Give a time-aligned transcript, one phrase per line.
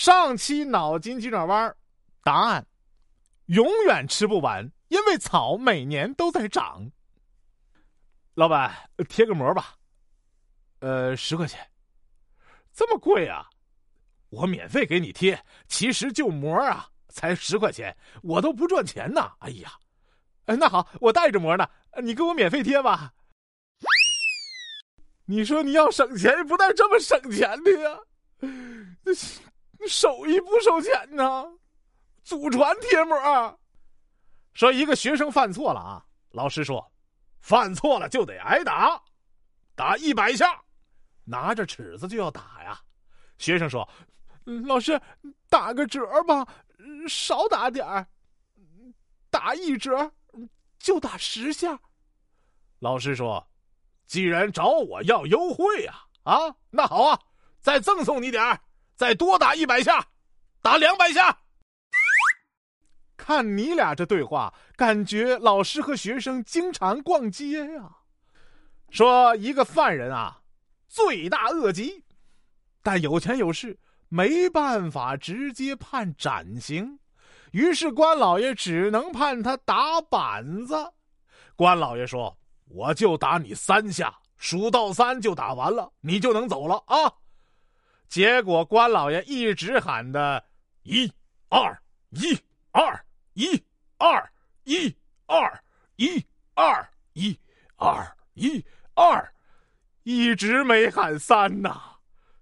[0.00, 1.76] 上期脑筋急转弯，
[2.24, 2.66] 答案：
[3.48, 6.90] 永远吃不完，因为草每年都在长。
[8.32, 8.74] 老板，
[9.10, 9.74] 贴个膜吧。
[10.78, 11.70] 呃，十块钱，
[12.72, 13.46] 这么贵啊？
[14.30, 19.30] 我免费给你贴，其实就膜啊，才十块钱，我都不赚钱呢。
[19.40, 19.70] 哎呀，
[20.46, 21.68] 那好，我带着膜呢，
[22.02, 23.12] 你给我免费贴吧。
[25.26, 27.98] 你说你要省钱，不带这么省钱的呀？
[29.88, 31.44] 手艺不收钱呢？
[32.22, 33.60] 祖传贴膜。
[34.52, 36.92] 说一个学生犯错了啊，老师说，
[37.40, 39.02] 犯错了就得挨打，
[39.74, 40.60] 打一百下，
[41.24, 42.80] 拿着尺子就要打呀。
[43.38, 43.88] 学生说。
[44.66, 45.00] 老师，
[45.48, 46.46] 打个折吧，
[47.06, 48.04] 少打点儿，
[49.30, 50.10] 打一折，
[50.78, 51.78] 就打十下。
[52.80, 53.46] 老师说
[54.08, 55.94] ：“既然找我要优惠呀，
[56.24, 57.20] 啊，那好啊，
[57.60, 58.60] 再赠送你点儿，
[59.00, 60.06] 再多打一百下，
[60.60, 61.34] 打两百下。”
[63.16, 67.90] 看你俩这对话，感觉老师和学生经常逛街呀。
[68.90, 70.42] 说一个犯人啊，
[70.86, 72.04] 罪大恶极，
[72.82, 73.78] 但有钱有势。
[74.10, 76.98] 没办法直接判斩刑，
[77.52, 80.74] 于是关老爷只能判他打板子。
[81.56, 82.36] 关老爷说
[82.68, 87.10] ：“我就打你三下，数到三就打完了，你就能走了啊。”
[88.10, 90.44] 结果关老爷一直喊的
[90.82, 91.10] “一
[91.48, 92.36] 二一
[92.72, 93.64] 二一
[93.98, 94.32] 二
[94.64, 94.92] 一
[95.26, 95.62] 二
[95.94, 97.38] 一二一
[97.76, 99.34] 二一二”，
[100.02, 101.80] 一直没喊三呐。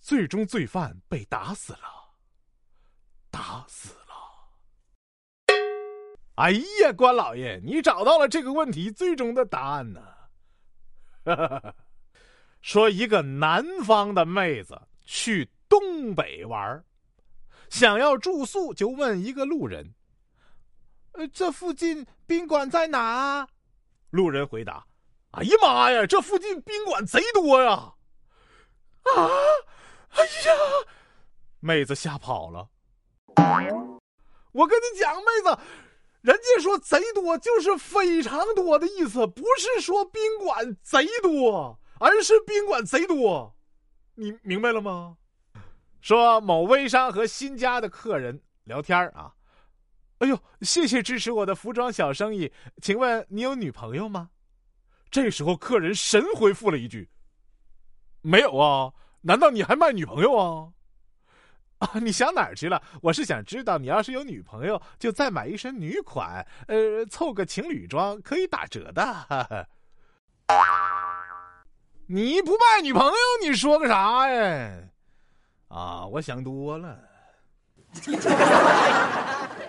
[0.00, 2.14] 最终，罪犯被打死了，
[3.30, 4.14] 打死了。
[6.36, 10.02] 哎呀，关老爷，你找到了这个问题最终的答案呢？
[12.62, 14.80] 说一个南方的妹子
[15.12, 16.84] 去东北玩，
[17.68, 19.92] 想要住宿，就问一个路人
[21.14, 23.44] ：“呃，这附近宾馆在哪？”
[24.10, 24.86] 路人回答
[25.32, 27.70] ：“哎呀妈呀，这附近宾馆贼多呀！”
[29.16, 29.26] 啊！
[30.10, 30.54] 哎呀，
[31.58, 32.68] 妹子吓跑了。
[34.52, 35.58] 我跟你讲，妹子，
[36.20, 43.52] 人家说贼多就是非常多的意思，不是说宾馆贼多，而是宾馆贼多。
[44.20, 45.16] 你明白了吗？
[46.02, 49.32] 说某微商和新家的客人聊天啊，
[50.18, 54.28] 哎呦，谢谢支持我的服装小生意，请问你有女朋友吗？
[55.10, 57.08] 这时候客人神回复了一句
[58.20, 58.92] ：“没有啊。”
[59.22, 60.72] 难道你还卖女朋友啊？
[61.78, 62.82] 啊，你想哪儿去了？
[63.00, 69.66] 我是想知道，你要是有女朋友，就再买一身女款，呃，凑个情侣装可以打折的。
[72.12, 74.72] 你不卖女朋友，你说个啥呀？
[75.68, 76.98] 啊，我想多了。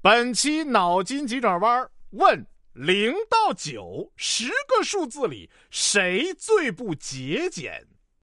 [0.00, 7.86] 本期脑筋急转弯问：零到九十个数字里，谁最不节俭？